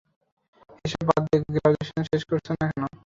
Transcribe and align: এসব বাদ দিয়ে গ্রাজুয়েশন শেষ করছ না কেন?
এসব 0.85 1.03
বাদ 1.07 1.21
দিয়ে 1.25 1.39
গ্রাজুয়েশন 1.55 2.01
শেষ 2.09 2.21
করছ 2.29 2.47
না 2.51 2.65
কেন? 2.69 2.83